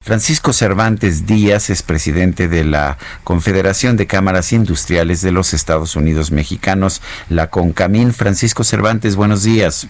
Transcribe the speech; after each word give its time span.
Francisco 0.00 0.52
Cervantes 0.52 1.26
Díaz 1.26 1.70
es 1.70 1.82
presidente 1.82 2.48
de 2.48 2.64
la 2.64 2.96
Confederación 3.24 3.96
de 3.96 4.06
Cámaras 4.06 4.52
Industriales 4.52 5.20
de 5.22 5.32
los 5.32 5.52
Estados 5.52 5.96
Unidos 5.96 6.30
Mexicanos, 6.30 7.02
la 7.28 7.50
CONCAMIN. 7.50 8.14
Francisco 8.14 8.64
Cervantes, 8.64 9.16
buenos 9.16 9.42
días. 9.42 9.88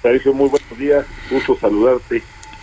Sergio, 0.00 0.32
muy 0.32 0.48
buenos 0.48 0.78
días. 0.78 1.04
Gusto 1.30 1.58
saludarte. 1.60 2.22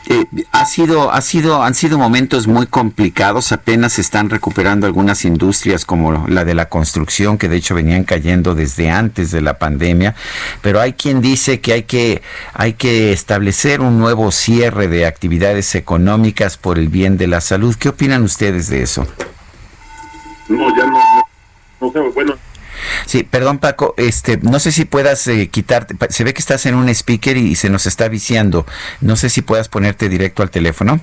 Eh, 0.09 0.25
ha 0.53 0.65
sido, 0.65 1.11
ha 1.11 1.19
sido, 1.21 1.63
han 1.63 1.73
sido 1.73 1.97
momentos 1.97 2.47
muy 2.47 2.65
complicados. 2.65 3.51
Apenas 3.51 3.93
se 3.93 4.01
están 4.01 4.29
recuperando 4.29 4.87
algunas 4.87 5.25
industrias 5.25 5.83
como 5.83 6.27
la 6.27 6.45
de 6.45 6.55
la 6.55 6.69
construcción, 6.69 7.37
que 7.37 7.49
de 7.49 7.57
hecho 7.57 7.75
venían 7.75 8.05
cayendo 8.05 8.55
desde 8.55 8.89
antes 8.89 9.31
de 9.31 9.41
la 9.41 9.57
pandemia. 9.59 10.15
Pero 10.61 10.79
hay 10.79 10.93
quien 10.93 11.19
dice 11.19 11.59
que 11.59 11.73
hay 11.73 11.83
que, 11.83 12.21
hay 12.53 12.73
que 12.73 13.11
establecer 13.11 13.81
un 13.81 13.99
nuevo 13.99 14.31
cierre 14.31 14.87
de 14.87 15.05
actividades 15.05 15.75
económicas 15.75 16.57
por 16.57 16.79
el 16.79 16.87
bien 16.87 17.17
de 17.17 17.27
la 17.27 17.41
salud. 17.41 17.75
¿Qué 17.75 17.89
opinan 17.89 18.23
ustedes 18.23 18.69
de 18.69 18.83
eso? 18.83 19.05
No, 20.47 20.69
ya 20.77 20.85
no, 20.85 20.99
no, 21.81 21.91
no 21.93 22.11
bueno, 22.13 22.35
Sí, 23.05 23.23
perdón 23.23 23.59
Paco, 23.59 23.93
este, 23.97 24.37
no 24.37 24.59
sé 24.59 24.71
si 24.71 24.85
puedas 24.85 25.27
eh, 25.27 25.47
quitarte, 25.49 25.95
se 26.09 26.23
ve 26.23 26.33
que 26.33 26.39
estás 26.39 26.65
en 26.65 26.75
un 26.75 26.89
speaker 26.89 27.37
y, 27.37 27.55
se 27.55 27.69
nos 27.69 27.85
está 27.85 28.07
viciando. 28.07 28.65
No 29.01 29.15
sé 29.15 29.29
si 29.29 29.41
puedas 29.41 29.69
ponerte 29.69 30.09
directo 30.09 30.43
al 30.43 30.49
teléfono. 30.49 30.99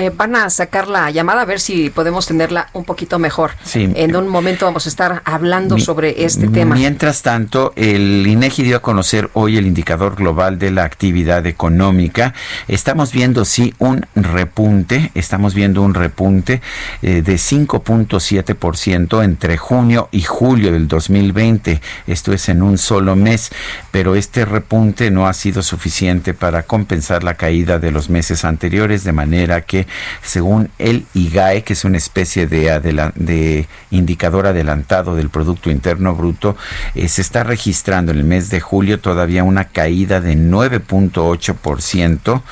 Eh, 0.00 0.10
van 0.16 0.34
a 0.34 0.48
sacar 0.48 0.88
la 0.88 1.10
llamada 1.10 1.42
a 1.42 1.44
ver 1.44 1.60
si 1.60 1.90
podemos 1.90 2.26
tenerla 2.26 2.68
un 2.72 2.84
poquito 2.84 3.18
mejor. 3.18 3.50
Sí. 3.64 3.86
En 3.94 4.16
un 4.16 4.28
momento 4.28 4.64
vamos 4.64 4.86
a 4.86 4.88
estar 4.88 5.20
hablando 5.26 5.74
Mi- 5.74 5.80
sobre 5.82 6.24
este 6.24 6.48
tema. 6.48 6.74
Mientras 6.74 7.20
tanto, 7.20 7.74
el 7.76 8.26
INEGI 8.26 8.62
dio 8.62 8.76
a 8.78 8.80
conocer 8.82 9.28
hoy 9.34 9.58
el 9.58 9.66
indicador 9.66 10.16
global 10.16 10.58
de 10.58 10.70
la 10.70 10.84
actividad 10.84 11.46
económica. 11.46 12.32
Estamos 12.66 13.12
viendo 13.12 13.44
sí 13.44 13.74
un 13.78 14.06
repunte, 14.14 15.10
estamos 15.14 15.52
viendo 15.52 15.82
un 15.82 15.92
repunte 15.92 16.62
eh, 17.02 17.20
de 17.20 17.34
5.7% 17.34 19.22
entre 19.22 19.58
junio 19.58 20.08
y 20.12 20.22
julio 20.22 20.72
del 20.72 20.88
2020. 20.88 21.80
Esto 22.06 22.32
es 22.32 22.48
en 22.48 22.62
un 22.62 22.78
solo 22.78 23.16
mes, 23.16 23.50
pero 23.90 24.14
este 24.14 24.44
repunte 24.46 25.10
no 25.10 25.26
ha 25.28 25.34
sido 25.34 25.62
suficiente 25.62 26.32
para 26.32 26.62
compensar 26.62 27.22
la 27.22 27.34
caída 27.34 27.78
de 27.78 27.90
los 27.90 28.08
meses 28.08 28.44
anteriores, 28.46 29.04
de 29.04 29.12
manera 29.12 29.60
que, 29.62 29.86
según 30.22 30.70
el 30.78 31.04
IGAE, 31.14 31.62
que 31.64 31.72
es 31.74 31.84
una 31.84 31.98
especie 31.98 32.46
de, 32.46 33.66
indicador 33.90 34.46
adelantado 34.46 35.14
del 35.16 35.28
Producto 35.30 35.70
Interno 35.70 36.14
Bruto, 36.14 36.56
eh, 36.94 37.08
se 37.08 37.22
está 37.22 37.42
registrando 37.44 38.12
en 38.12 38.18
el 38.18 38.24
mes 38.24 38.50
de 38.50 38.60
julio 38.60 39.00
todavía 39.00 39.44
una 39.44 39.64
caída 39.66 40.20
de 40.20 40.34
9.8% 40.36 42.42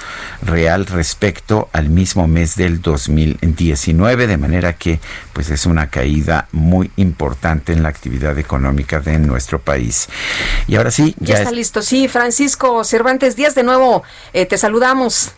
real 0.42 0.86
respecto 0.86 1.69
al 1.72 1.89
mismo 1.89 2.27
mes 2.28 2.56
del 2.56 2.80
2019, 2.83 4.27
de 4.27 4.36
manera 4.36 4.73
que 4.75 5.00
pues 5.33 5.51
es 5.51 5.67
una 5.67 5.89
caída 5.89 6.48
muy 6.52 6.90
importante 6.96 7.73
en 7.73 7.83
la 7.83 7.89
actividad 7.89 8.39
económica 8.39 9.01
de 9.01 9.18
nuestro 9.18 9.61
país. 9.61 10.08
Y 10.67 10.77
ahora 10.77 10.90
sí, 10.90 11.14
Ya, 11.18 11.27
ya 11.27 11.34
está 11.39 11.51
es- 11.51 11.57
listo. 11.57 11.83
Sí, 11.83 12.08
Francisco 12.08 12.84
Cervantes 12.84 13.36
Díaz, 13.36 13.55
de 13.55 13.63
nuevo 13.63 14.02
eh, 14.33 14.46
te 14.46 14.58
saludamos. 14.58 15.33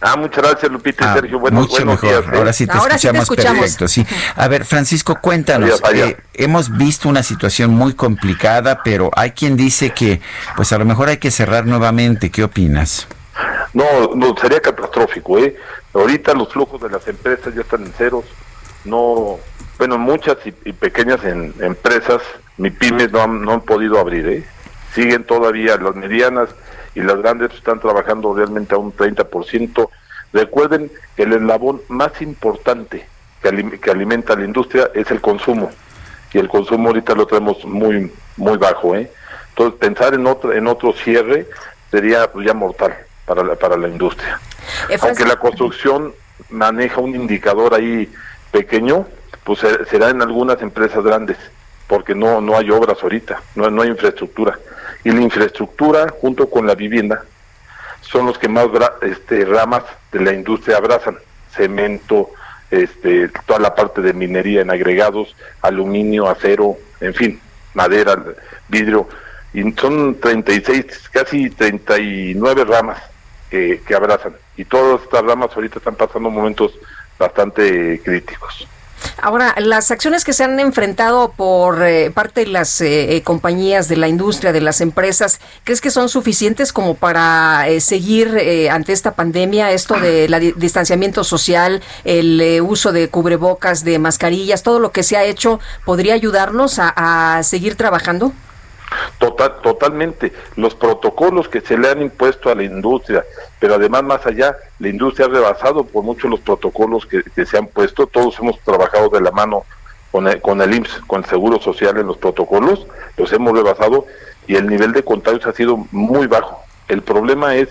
Ah, 0.00 0.14
muchas 0.16 0.44
gracias, 0.44 0.70
Lupita 0.70 1.04
y 1.04 1.08
Ah, 1.08 1.14
Sergio. 1.14 1.38
Buenos, 1.40 1.62
mucho 1.62 1.84
buenos 1.84 2.02
mejor. 2.02 2.22
días. 2.24 2.32
¿eh? 2.34 2.38
Ahora 2.38 2.52
sí 2.52 2.66
te 2.66 2.72
Ahora 2.78 2.98
sí 2.98 3.08
te 3.08 3.18
escuchamos, 3.18 3.60
perfecto. 3.60 3.88
Sí. 3.88 4.06
A 4.36 4.46
ver, 4.46 4.64
Francisco, 4.64 5.18
cuéntanos. 5.20 5.82
Eh, 5.92 6.16
hemos 6.34 6.76
visto 6.76 7.08
una 7.08 7.22
situación 7.24 7.70
muy 7.72 7.94
complicada, 7.94 8.80
pero 8.84 9.10
hay 9.16 9.32
quien 9.32 9.56
dice 9.56 9.90
que, 9.90 10.20
pues 10.56 10.72
a 10.72 10.78
lo 10.78 10.84
mejor 10.84 11.08
hay 11.08 11.16
que 11.16 11.30
cerrar 11.32 11.66
nuevamente. 11.66 12.30
¿Qué 12.30 12.44
opinas? 12.44 13.08
No, 13.74 13.84
no, 14.14 14.36
sería 14.40 14.60
catastrófico, 14.60 15.38
¿eh? 15.38 15.56
Ahorita 15.94 16.32
los 16.34 16.52
flujos 16.52 16.80
de 16.80 16.90
las 16.90 17.06
empresas 17.08 17.52
ya 17.54 17.62
están 17.62 17.84
en 17.84 17.92
ceros. 17.92 18.24
No, 18.84 19.38
bueno, 19.78 19.98
muchas 19.98 20.36
y, 20.44 20.54
y 20.64 20.72
pequeñas 20.74 21.24
en- 21.24 21.52
empresas, 21.60 22.22
mi 22.56 22.70
pymes 22.70 23.10
no 23.10 23.22
han, 23.22 23.42
no 23.42 23.52
han 23.52 23.60
podido 23.62 23.98
abrir, 23.98 24.26
¿eh? 24.28 24.44
Siguen 24.94 25.24
todavía 25.24 25.76
las 25.76 25.94
medianas 25.96 26.48
y 26.94 27.00
las 27.00 27.16
grandes 27.18 27.52
están 27.54 27.80
trabajando 27.80 28.34
realmente 28.34 28.74
a 28.74 28.78
un 28.78 28.92
30%. 28.94 29.88
Recuerden 30.32 30.90
que 31.16 31.22
el 31.22 31.32
eslabón 31.32 31.80
más 31.88 32.20
importante 32.22 33.06
que, 33.42 33.48
alim- 33.48 33.78
que 33.80 33.90
alimenta 33.90 34.32
a 34.34 34.36
la 34.36 34.44
industria 34.44 34.90
es 34.94 35.10
el 35.10 35.20
consumo. 35.20 35.70
Y 36.32 36.38
el 36.38 36.48
consumo 36.48 36.88
ahorita 36.88 37.14
lo 37.14 37.26
tenemos 37.26 37.64
muy 37.64 38.12
muy 38.36 38.56
bajo, 38.58 38.94
¿eh? 38.94 39.10
Entonces, 39.50 39.78
pensar 39.80 40.14
en 40.14 40.26
otro, 40.26 40.52
en 40.52 40.66
otro 40.68 40.92
cierre 40.92 41.46
sería 41.90 42.30
pues, 42.30 42.46
ya 42.46 42.54
mortal 42.54 42.94
para 43.26 43.42
la, 43.42 43.56
para 43.56 43.76
la 43.76 43.88
industria. 43.88 44.38
Eh, 44.88 44.98
Aunque 45.00 45.24
la 45.24 45.36
construcción 45.36 46.12
maneja 46.50 47.00
un 47.00 47.14
indicador 47.16 47.74
ahí 47.74 48.12
pequeño, 48.52 49.06
pues 49.44 49.58
se- 49.60 49.84
será 49.86 50.10
en 50.10 50.22
algunas 50.22 50.60
empresas 50.62 51.02
grandes, 51.02 51.36
porque 51.88 52.14
no, 52.14 52.40
no 52.40 52.56
hay 52.56 52.70
obras 52.70 52.98
ahorita, 53.02 53.42
no, 53.56 53.70
no 53.70 53.82
hay 53.82 53.88
infraestructura. 53.88 54.58
Y 55.04 55.10
la 55.10 55.20
infraestructura, 55.20 56.08
junto 56.20 56.48
con 56.50 56.66
la 56.66 56.74
vivienda, 56.74 57.24
son 58.00 58.26
los 58.26 58.38
que 58.38 58.48
más 58.48 58.66
este, 59.02 59.44
ramas 59.44 59.84
de 60.12 60.20
la 60.20 60.32
industria 60.32 60.78
abrazan. 60.78 61.18
Cemento, 61.50 62.30
este, 62.70 63.28
toda 63.46 63.58
la 63.58 63.74
parte 63.74 64.00
de 64.00 64.12
minería 64.12 64.60
en 64.62 64.70
agregados, 64.70 65.34
aluminio, 65.62 66.28
acero, 66.28 66.76
en 67.00 67.14
fin, 67.14 67.40
madera, 67.74 68.22
vidrio. 68.68 69.08
Y 69.52 69.72
son 69.72 70.20
36, 70.20 71.08
casi 71.10 71.50
39 71.50 72.64
ramas 72.64 73.02
que, 73.50 73.80
que 73.86 73.94
abrazan. 73.94 74.34
Y 74.56 74.64
todas 74.64 75.02
estas 75.02 75.22
ramas 75.24 75.50
ahorita 75.54 75.78
están 75.78 75.94
pasando 75.94 76.30
momentos 76.30 76.72
bastante 77.18 78.00
críticos. 78.04 78.68
Ahora, 79.20 79.54
las 79.58 79.90
acciones 79.90 80.24
que 80.24 80.32
se 80.32 80.44
han 80.44 80.60
enfrentado 80.60 81.32
por 81.32 81.82
eh, 81.82 82.10
parte 82.12 82.42
de 82.42 82.46
las 82.46 82.80
eh, 82.80 83.16
eh, 83.16 83.22
compañías, 83.22 83.88
de 83.88 83.96
la 83.96 84.06
industria, 84.06 84.52
de 84.52 84.60
las 84.60 84.80
empresas, 84.80 85.40
¿crees 85.64 85.80
que 85.80 85.90
son 85.90 86.08
suficientes 86.08 86.72
como 86.72 86.94
para 86.94 87.66
eh, 87.68 87.80
seguir 87.80 88.36
eh, 88.38 88.70
ante 88.70 88.92
esta 88.92 89.14
pandemia? 89.14 89.72
Esto 89.72 89.98
de 89.98 90.28
la 90.28 90.38
di- 90.38 90.52
distanciamiento 90.56 91.24
social, 91.24 91.82
el 92.04 92.60
uso 92.62 92.92
de 92.92 93.08
cubrebocas, 93.08 93.82
de 93.82 93.98
mascarillas, 93.98 94.62
todo 94.62 94.78
lo 94.78 94.92
que 94.92 95.02
se 95.02 95.16
ha 95.16 95.24
hecho, 95.24 95.58
¿podría 95.84 96.14
ayudarnos 96.14 96.76
a 96.78 97.40
seguir 97.42 97.74
trabajando? 97.74 98.32
Total, 99.18 99.60
totalmente. 99.62 100.32
Los 100.56 100.74
protocolos 100.74 101.48
que 101.48 101.60
se 101.60 101.76
le 101.76 101.88
han 101.88 102.02
impuesto 102.02 102.50
a 102.50 102.54
la 102.54 102.62
industria, 102.62 103.24
pero 103.58 103.74
además 103.74 104.04
más 104.04 104.26
allá, 104.26 104.56
la 104.78 104.88
industria 104.88 105.26
ha 105.26 105.30
rebasado 105.30 105.84
por 105.84 106.04
mucho 106.04 106.28
los 106.28 106.40
protocolos 106.40 107.06
que, 107.06 107.22
se 107.44 107.58
han 107.58 107.66
puesto. 107.66 108.06
Todos 108.06 108.38
hemos 108.38 108.58
trabajado 108.60 109.08
de 109.08 109.20
la 109.20 109.30
mano 109.30 109.64
con 110.10 110.28
el, 110.28 110.40
con 110.40 110.60
el 110.62 110.74
IMSS, 110.74 111.00
con 111.06 111.22
el 111.22 111.28
Seguro 111.28 111.60
Social 111.60 111.98
en 111.98 112.06
los 112.06 112.16
protocolos, 112.16 112.86
los 113.16 113.32
hemos 113.32 113.52
rebasado 113.52 114.06
y 114.46 114.56
el 114.56 114.66
nivel 114.66 114.92
de 114.92 115.02
contagios 115.02 115.46
ha 115.46 115.52
sido 115.52 115.86
muy 115.90 116.26
bajo. 116.26 116.62
El 116.88 117.02
problema 117.02 117.56
es 117.56 117.68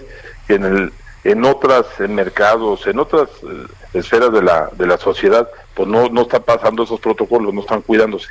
que 0.48 0.56
en, 0.56 0.66
el, 0.66 0.94
en 1.24 1.46
otros 1.46 1.88
mercados, 2.08 2.86
en 2.86 3.00
otras 3.00 3.30
eh, 3.44 3.68
esferas 3.94 4.32
de 4.32 4.44
la, 4.44 4.70
de 4.74 4.86
la 4.86 4.98
sociedad, 4.98 5.50
pues 5.74 5.88
no, 5.88 6.10
no 6.10 6.24
están 6.24 6.44
pasando 6.44 6.84
esos 6.84 7.00
protocolos, 7.00 7.54
no 7.54 7.62
están 7.62 7.82
cuidándose 7.82 8.28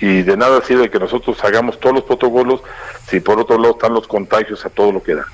y 0.00 0.22
de 0.22 0.36
nada 0.36 0.62
sirve 0.62 0.90
que 0.90 0.98
nosotros 0.98 1.42
hagamos 1.44 1.78
todos 1.78 1.96
los 1.96 2.04
protocolos 2.04 2.62
si 3.06 3.20
por 3.20 3.38
otro 3.38 3.58
lado 3.58 3.74
están 3.74 3.94
los 3.94 4.06
contagios 4.06 4.64
a 4.64 4.70
todo 4.70 4.92
lo 4.92 5.02
que 5.02 5.14
da. 5.14 5.26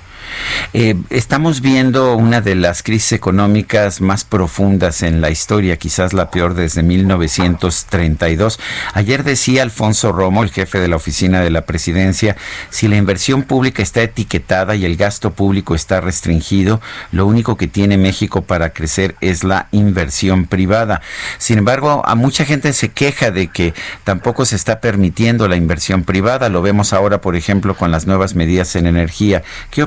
Eh, 0.73 0.95
estamos 1.09 1.61
viendo 1.61 2.15
una 2.15 2.41
de 2.41 2.55
las 2.55 2.83
crisis 2.83 3.13
económicas 3.13 4.01
más 4.01 4.23
profundas 4.23 5.01
en 5.03 5.21
la 5.21 5.29
historia, 5.29 5.77
quizás 5.77 6.13
la 6.13 6.31
peor 6.31 6.53
desde 6.53 6.83
1932. 6.83 8.59
Ayer 8.93 9.23
decía 9.23 9.63
Alfonso 9.63 10.11
Romo, 10.11 10.43
el 10.43 10.51
jefe 10.51 10.79
de 10.79 10.87
la 10.87 10.95
oficina 10.95 11.41
de 11.41 11.49
la 11.49 11.65
presidencia, 11.65 12.35
si 12.69 12.87
la 12.87 12.97
inversión 12.97 13.43
pública 13.43 13.81
está 13.81 14.01
etiquetada 14.01 14.75
y 14.75 14.85
el 14.85 14.97
gasto 14.97 15.31
público 15.31 15.75
está 15.75 16.01
restringido, 16.01 16.81
lo 17.11 17.25
único 17.25 17.57
que 17.57 17.67
tiene 17.67 17.97
México 17.97 18.41
para 18.41 18.71
crecer 18.71 19.15
es 19.21 19.43
la 19.43 19.67
inversión 19.71 20.45
privada. 20.45 21.01
Sin 21.37 21.57
embargo, 21.57 22.03
a 22.05 22.15
mucha 22.15 22.45
gente 22.45 22.73
se 22.73 22.89
queja 22.89 23.31
de 23.31 23.47
que 23.47 23.73
tampoco 24.03 24.45
se 24.45 24.55
está 24.55 24.79
permitiendo 24.79 25.47
la 25.47 25.55
inversión 25.55 26.03
privada. 26.03 26.49
Lo 26.49 26.61
vemos 26.61 26.93
ahora, 26.93 27.21
por 27.21 27.35
ejemplo, 27.35 27.75
con 27.75 27.91
las 27.91 28.07
nuevas 28.07 28.35
medidas 28.35 28.75
en 28.75 28.87
energía. 28.87 29.43
¿Qué 29.71 29.83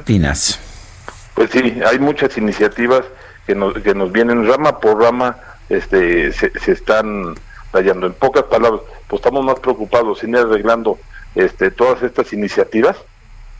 Pues 1.34 1.50
sí, 1.50 1.80
hay 1.84 1.98
muchas 1.98 2.36
iniciativas 2.36 3.02
que 3.46 3.54
nos, 3.54 3.74
que 3.74 3.94
nos 3.94 4.12
vienen 4.12 4.46
rama 4.46 4.78
por 4.78 5.00
rama, 5.00 5.36
este, 5.68 6.32
se, 6.32 6.52
están 6.70 7.34
rayando. 7.72 8.06
En 8.06 8.12
pocas 8.12 8.44
palabras, 8.44 8.82
pues 9.08 9.20
estamos 9.20 9.44
más 9.44 9.58
preocupados 9.58 10.22
en 10.22 10.30
ir 10.30 10.38
arreglando 10.38 10.98
este, 11.34 11.70
todas 11.70 12.02
estas 12.02 12.32
iniciativas 12.32 12.96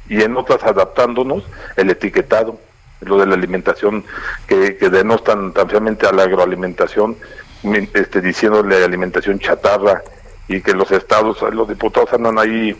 y 0.08 0.22
en 0.22 0.36
otras 0.36 0.62
adaptándonos 0.64 1.44
el 1.76 1.90
etiquetado, 1.90 2.58
lo 3.00 3.18
de 3.18 3.26
la 3.26 3.34
alimentación 3.34 4.04
que, 4.46 4.76
que 4.76 4.90
denostan 4.90 5.52
tan 5.52 5.68
a 5.70 6.12
la 6.12 6.22
agroalimentación, 6.24 7.16
este, 7.94 8.20
diciéndole 8.20 8.84
alimentación 8.84 9.38
chatarra 9.38 10.02
y 10.48 10.60
que 10.60 10.72
los 10.72 10.90
estados, 10.90 11.40
los 11.52 11.68
diputados 11.68 12.12
andan 12.12 12.38
ahí, 12.38 12.76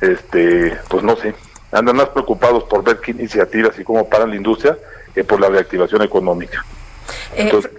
este, 0.00 0.78
pues 0.88 1.02
no 1.02 1.16
sé, 1.16 1.34
andan 1.72 1.96
más 1.96 2.08
preocupados 2.08 2.64
por 2.64 2.82
ver 2.82 3.00
qué 3.00 3.12
iniciativas 3.12 3.78
y 3.78 3.84
cómo 3.84 4.08
para 4.08 4.26
la 4.26 4.36
industria 4.36 4.78
que 5.14 5.24
por 5.24 5.40
la 5.40 5.48
reactivación 5.48 6.02
económica. 6.02 6.64
Eh, 7.34 7.42
Entonces, 7.44 7.70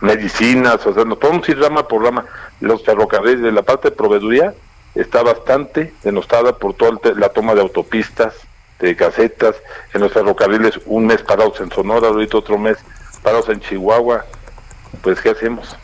medicinas, 0.00 0.84
o 0.86 0.94
sea, 0.94 1.04
nos 1.04 1.18
podemos 1.18 1.48
ir 1.48 1.58
rama 1.58 1.86
por 1.86 2.02
rama. 2.02 2.24
Los 2.60 2.84
ferrocarriles 2.84 3.42
de 3.42 3.52
la 3.52 3.62
parte 3.62 3.90
de 3.90 3.96
proveeduría 3.96 4.54
está 4.94 5.22
bastante 5.22 5.92
denostada 6.02 6.56
por 6.56 6.74
toda 6.74 6.98
la 7.16 7.28
toma 7.28 7.54
de 7.54 7.60
autopistas, 7.60 8.34
de 8.78 8.96
casetas, 8.96 9.56
en 9.94 10.00
los 10.02 10.12
ferrocarriles 10.12 10.80
un 10.86 11.06
mes 11.06 11.22
parados 11.22 11.60
en 11.60 11.70
Sonora, 11.70 12.08
ahorita 12.08 12.38
otro 12.38 12.58
mes 12.58 12.78
parados 13.22 13.48
en 13.48 13.60
Chihuahua. 13.60 14.24
Pues, 15.02 15.20
¿qué 15.20 15.30
hacemos? 15.30 15.76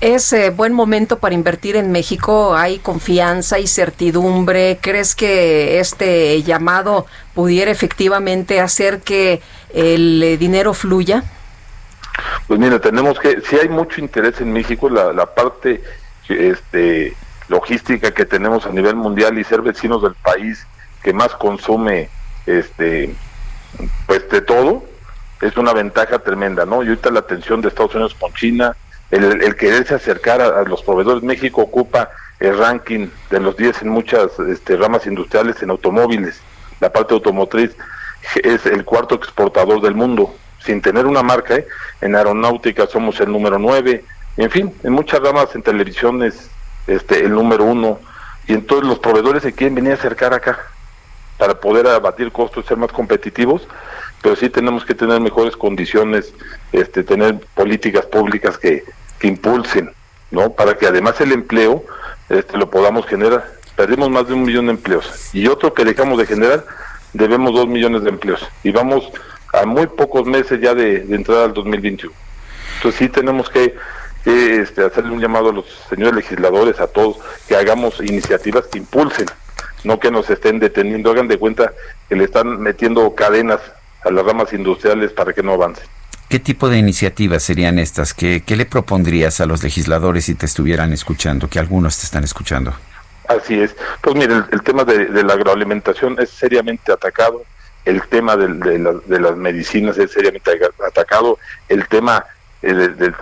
¿Es 0.00 0.32
eh, 0.32 0.50
buen 0.50 0.72
momento 0.74 1.18
para 1.18 1.34
invertir 1.34 1.74
en 1.74 1.90
México? 1.90 2.54
¿Hay 2.54 2.78
confianza 2.78 3.58
y 3.58 3.66
certidumbre? 3.66 4.78
¿Crees 4.80 5.16
que 5.16 5.80
este 5.80 6.40
llamado 6.44 7.06
pudiera 7.34 7.72
efectivamente 7.72 8.60
hacer 8.60 9.00
que 9.00 9.42
el 9.74 10.22
eh, 10.22 10.36
dinero 10.36 10.72
fluya? 10.72 11.24
Pues 12.46 12.60
mira, 12.60 12.78
tenemos 12.78 13.18
que, 13.18 13.40
si 13.40 13.56
hay 13.56 13.68
mucho 13.68 14.00
interés 14.00 14.40
en 14.40 14.52
México, 14.52 14.88
la, 14.88 15.12
la 15.12 15.34
parte 15.34 15.82
este, 16.28 17.16
logística 17.48 18.12
que 18.12 18.24
tenemos 18.24 18.66
a 18.66 18.70
nivel 18.70 18.94
mundial 18.94 19.36
y 19.36 19.42
ser 19.42 19.62
vecinos 19.62 20.00
del 20.02 20.14
país 20.14 20.64
que 21.02 21.12
más 21.12 21.34
consume 21.34 22.08
este 22.46 23.14
pues 24.06 24.28
de 24.30 24.40
todo, 24.40 24.84
es 25.40 25.56
una 25.56 25.72
ventaja 25.72 26.20
tremenda, 26.20 26.64
¿no? 26.64 26.82
Y 26.82 26.88
ahorita 26.88 27.10
la 27.10 27.20
atención 27.20 27.60
de 27.60 27.68
Estados 27.68 27.94
Unidos 27.94 28.14
con 28.18 28.32
China, 28.32 28.76
el, 29.10 29.56
quererse 29.56 29.94
acercar 29.94 30.40
a, 30.40 30.62
los 30.62 30.82
proveedores. 30.82 31.22
México 31.22 31.62
ocupa 31.62 32.10
el 32.40 32.56
ranking 32.56 33.08
de 33.30 33.40
los 33.40 33.56
10 33.56 33.82
en 33.82 33.88
muchas 33.88 34.38
este, 34.38 34.76
ramas 34.76 35.06
industriales 35.06 35.62
en 35.62 35.70
automóviles. 35.70 36.40
La 36.80 36.92
parte 36.92 37.14
automotriz 37.14 37.76
es 38.42 38.66
el 38.66 38.84
cuarto 38.84 39.14
exportador 39.14 39.80
del 39.80 39.94
mundo, 39.94 40.34
sin 40.64 40.82
tener 40.82 41.06
una 41.06 41.22
marca. 41.22 41.56
¿eh? 41.56 41.66
En 42.00 42.14
aeronáutica 42.14 42.86
somos 42.86 43.18
el 43.20 43.32
número 43.32 43.58
9. 43.58 44.04
En 44.36 44.50
fin, 44.50 44.72
en 44.84 44.92
muchas 44.92 45.20
ramas 45.20 45.54
en 45.54 45.62
televisiones 45.62 46.50
este, 46.86 47.24
el 47.24 47.32
número 47.32 47.64
uno. 47.64 47.98
Y 48.46 48.52
entonces 48.52 48.88
los 48.88 48.98
proveedores 48.98 49.42
se 49.42 49.52
quieren 49.52 49.74
venir 49.74 49.92
a 49.92 49.94
acercar 49.94 50.32
acá 50.32 50.58
para 51.36 51.60
poder 51.60 51.86
abatir 51.86 52.32
costos 52.32 52.66
ser 52.66 52.76
más 52.76 52.92
competitivos 52.92 53.66
pero 54.22 54.36
sí 54.36 54.50
tenemos 54.50 54.84
que 54.84 54.94
tener 54.94 55.20
mejores 55.20 55.56
condiciones, 55.56 56.32
este, 56.72 57.04
tener 57.04 57.38
políticas 57.54 58.06
públicas 58.06 58.58
que, 58.58 58.84
que 59.18 59.28
impulsen, 59.28 59.90
¿no? 60.30 60.52
Para 60.52 60.76
que 60.76 60.86
además 60.86 61.20
el 61.20 61.32
empleo 61.32 61.84
este, 62.28 62.56
lo 62.56 62.70
podamos 62.70 63.06
generar. 63.06 63.46
Perdimos 63.76 64.10
más 64.10 64.26
de 64.26 64.34
un 64.34 64.42
millón 64.42 64.66
de 64.66 64.72
empleos 64.72 65.34
y 65.34 65.46
otro 65.46 65.72
que 65.72 65.84
dejamos 65.84 66.18
de 66.18 66.26
generar, 66.26 66.64
debemos 67.12 67.54
dos 67.54 67.68
millones 67.68 68.02
de 68.02 68.10
empleos 68.10 68.46
y 68.64 68.70
vamos 68.70 69.10
a 69.52 69.64
muy 69.64 69.86
pocos 69.86 70.26
meses 70.26 70.60
ya 70.60 70.74
de, 70.74 71.00
de 71.00 71.14
entrada 71.14 71.44
al 71.44 71.54
2021. 71.54 72.12
Entonces 72.76 72.98
sí 72.98 73.08
tenemos 73.08 73.48
que, 73.50 73.74
este, 74.24 74.84
hacerle 74.84 75.12
un 75.12 75.20
llamado 75.20 75.50
a 75.50 75.52
los 75.52 75.66
señores 75.88 76.14
legisladores, 76.14 76.80
a 76.80 76.86
todos, 76.86 77.16
que 77.46 77.56
hagamos 77.56 78.00
iniciativas 78.00 78.66
que 78.66 78.78
impulsen, 78.78 79.26
no 79.84 79.98
que 79.98 80.10
nos 80.10 80.28
estén 80.30 80.58
deteniendo, 80.58 81.10
hagan 81.10 81.28
de 81.28 81.38
cuenta 81.38 81.72
que 82.08 82.16
le 82.16 82.24
están 82.24 82.60
metiendo 82.60 83.14
cadenas 83.14 83.60
a 84.04 84.10
las 84.10 84.24
ramas 84.24 84.52
industriales 84.52 85.12
para 85.12 85.32
que 85.32 85.42
no 85.42 85.54
avancen. 85.54 85.86
¿Qué 86.28 86.38
tipo 86.38 86.68
de 86.68 86.76
iniciativas 86.76 87.42
serían 87.42 87.78
estas? 87.78 88.12
¿Qué, 88.12 88.42
le 88.46 88.66
propondrías 88.66 89.40
a 89.40 89.46
los 89.46 89.62
legisladores 89.62 90.26
si 90.26 90.34
te 90.34 90.44
estuvieran 90.44 90.92
escuchando, 90.92 91.48
que 91.48 91.58
algunos 91.58 91.98
te 91.98 92.04
están 92.04 92.22
escuchando? 92.22 92.74
Así 93.28 93.58
es. 93.58 93.74
Pues 94.02 94.14
mire, 94.14 94.42
el, 94.52 94.62
tema 94.62 94.84
de, 94.84 95.22
la 95.22 95.32
agroalimentación 95.32 96.16
es 96.20 96.28
seriamente 96.28 96.92
atacado, 96.92 97.44
el 97.86 98.02
tema 98.08 98.36
de, 98.36 98.78
las 99.18 99.36
medicinas 99.36 99.96
es 99.96 100.12
seriamente 100.12 100.50
atacado, 100.86 101.38
el 101.70 101.88
tema 101.88 102.26
eh, 102.60 103.12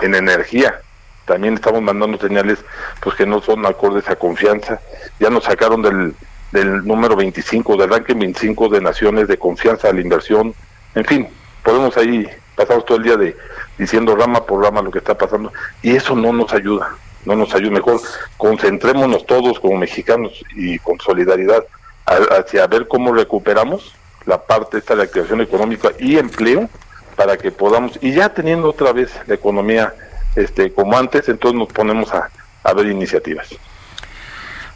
en 0.00 0.14
energía, 0.14 0.80
también 1.26 1.54
estamos 1.54 1.82
mandando 1.82 2.18
señales 2.18 2.60
pues 3.00 3.16
que 3.16 3.26
no 3.26 3.42
son 3.42 3.66
acordes 3.66 4.08
a 4.08 4.16
confianza. 4.16 4.80
Ya 5.20 5.28
nos 5.28 5.44
sacaron 5.44 5.82
del, 5.82 6.14
del 6.52 6.86
número 6.86 7.16
25, 7.16 7.76
del 7.76 7.90
ranking 7.90 8.18
25 8.18 8.68
de 8.70 8.80
naciones 8.80 9.28
de 9.28 9.36
confianza 9.36 9.90
a 9.90 9.92
la 9.92 10.00
inversión. 10.00 10.54
En 10.94 11.04
fin, 11.04 11.28
podemos 11.62 11.96
ahí 11.96 12.26
pasamos 12.56 12.84
todo 12.84 12.98
el 12.98 13.04
día 13.04 13.16
de 13.16 13.36
diciendo 13.78 14.16
rama 14.16 14.44
por 14.44 14.62
rama 14.62 14.82
lo 14.82 14.90
que 14.90 14.98
está 14.98 15.16
pasando 15.16 15.52
y 15.82 15.94
eso 15.94 16.16
no 16.16 16.32
nos 16.32 16.52
ayuda, 16.52 16.96
no 17.24 17.36
nos 17.36 17.54
ayuda. 17.54 17.72
Mejor 17.72 18.00
concentrémonos 18.36 19.26
todos 19.26 19.60
como 19.60 19.76
mexicanos 19.76 20.32
y 20.54 20.78
con 20.78 20.98
solidaridad 20.98 21.64
hacia 22.06 22.66
ver 22.66 22.88
cómo 22.88 23.12
recuperamos 23.12 23.94
la 24.24 24.42
parte 24.42 24.78
esta 24.78 24.96
de 24.96 25.04
activación 25.04 25.40
económica 25.40 25.90
y 25.98 26.18
empleo 26.18 26.68
para 27.14 27.36
que 27.36 27.50
podamos 27.50 27.98
y 28.00 28.12
ya 28.12 28.28
teniendo 28.28 28.70
otra 28.70 28.92
vez 28.92 29.12
la 29.26 29.34
economía 29.34 29.94
este 30.34 30.72
como 30.72 30.96
antes, 30.96 31.28
entonces 31.28 31.58
nos 31.58 31.68
ponemos 31.68 32.12
a, 32.12 32.30
a 32.62 32.74
ver 32.74 32.86
iniciativas. 32.86 33.48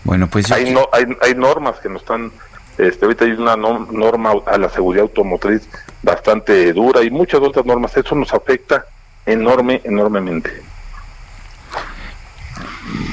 Bueno, 0.04 0.28
pues 0.28 0.50
hay, 0.50 0.72
no, 0.72 0.88
hay, 0.92 1.04
hay 1.20 1.34
normas 1.34 1.78
que 1.80 1.88
nos 1.88 2.02
están 2.02 2.32
este, 2.88 3.04
ahorita 3.04 3.24
hay 3.24 3.32
una 3.32 3.56
norma 3.56 4.32
a 4.46 4.58
la 4.58 4.68
seguridad 4.68 5.02
automotriz 5.02 5.68
bastante 6.02 6.72
dura 6.72 7.02
y 7.02 7.10
muchas 7.10 7.40
otras 7.40 7.64
normas. 7.66 7.96
Eso 7.96 8.14
nos 8.14 8.32
afecta 8.32 8.84
enorme, 9.26 9.80
enormemente. 9.84 10.50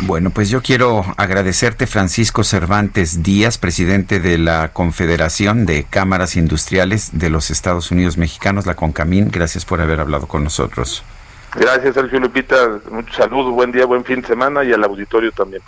Bueno, 0.08 0.30
pues 0.30 0.50
yo 0.50 0.62
quiero 0.62 1.04
agradecerte, 1.18 1.86
Francisco 1.86 2.44
Cervantes 2.44 3.24
Díaz, 3.24 3.58
presidente 3.58 4.20
de 4.20 4.38
la 4.38 4.70
Confederación 4.72 5.66
de 5.66 5.84
Cámaras 5.84 6.38
Industriales 6.38 7.20
de 7.20 7.30
los 7.30 7.52
Estados 7.52 7.92
Unidos 7.92 8.18
Mexicanos, 8.18 8.66
la 8.66 8.76
CONCAMIN. 8.76 9.30
Gracias 9.30 9.66
por 9.66 9.82
haber 9.82 10.00
hablado 10.00 10.28
con 10.28 10.44
nosotros. 10.44 11.04
Gracias, 11.56 11.96
Sergio 11.96 12.20
Lupita. 12.20 12.80
Muchos 12.90 13.16
saludos, 13.16 13.54
buen 13.54 13.72
día, 13.72 13.86
buen 13.86 14.06
fin 14.06 14.22
de 14.22 14.28
semana 14.28 14.64
y 14.64 14.72
al 14.72 14.84
auditorio 14.84 15.32
también. 15.32 15.62